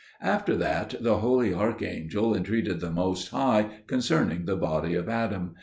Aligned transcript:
After 0.23 0.55
that 0.55 0.95
the 0.99 1.17
holy 1.19 1.53
archangel 1.53 2.35
entreated 2.35 2.79
the 2.79 2.89
Most 2.89 3.27
High 3.29 3.81
concerning 3.85 4.45
the 4.45 4.55
body 4.57 4.95
of 4.95 5.07
Adam. 5.07 5.53